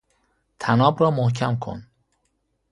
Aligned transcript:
طناب 0.59 0.99
را 1.01 1.11
محکم 1.11 1.55
کن 1.59 1.87